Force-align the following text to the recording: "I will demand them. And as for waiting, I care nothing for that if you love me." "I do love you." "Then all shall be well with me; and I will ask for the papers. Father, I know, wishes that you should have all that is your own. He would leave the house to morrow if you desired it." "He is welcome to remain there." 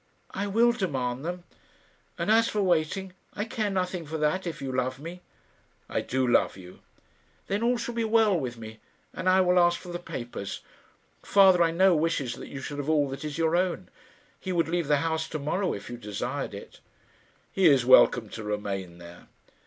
"I 0.31 0.47
will 0.47 0.71
demand 0.71 1.23
them. 1.23 1.43
And 2.17 2.31
as 2.31 2.49
for 2.49 2.63
waiting, 2.63 3.13
I 3.35 3.45
care 3.45 3.69
nothing 3.69 4.03
for 4.07 4.17
that 4.17 4.47
if 4.47 4.59
you 4.59 4.71
love 4.71 4.99
me." 4.99 5.21
"I 5.87 6.01
do 6.01 6.27
love 6.27 6.57
you." 6.57 6.79
"Then 7.45 7.61
all 7.61 7.77
shall 7.77 7.93
be 7.93 8.03
well 8.03 8.35
with 8.35 8.57
me; 8.57 8.79
and 9.13 9.29
I 9.29 9.41
will 9.41 9.59
ask 9.59 9.79
for 9.79 9.89
the 9.91 9.99
papers. 9.99 10.61
Father, 11.21 11.61
I 11.61 11.69
know, 11.69 11.95
wishes 11.95 12.33
that 12.37 12.47
you 12.49 12.61
should 12.61 12.79
have 12.79 12.89
all 12.89 13.07
that 13.09 13.23
is 13.23 13.37
your 13.37 13.55
own. 13.55 13.89
He 14.39 14.51
would 14.51 14.67
leave 14.69 14.87
the 14.87 14.97
house 15.05 15.29
to 15.29 15.37
morrow 15.37 15.71
if 15.75 15.87
you 15.87 15.97
desired 15.97 16.55
it." 16.55 16.79
"He 17.51 17.67
is 17.67 17.85
welcome 17.85 18.27
to 18.29 18.43
remain 18.43 18.97
there." 18.97 19.27